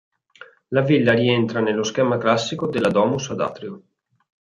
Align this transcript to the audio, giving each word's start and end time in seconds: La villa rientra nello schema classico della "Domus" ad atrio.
La 0.69 0.81
villa 0.81 1.13
rientra 1.13 1.59
nello 1.59 1.83
schema 1.83 2.17
classico 2.17 2.65
della 2.65 2.89
"Domus" 2.89 3.29
ad 3.29 3.39
atrio. 3.39 3.81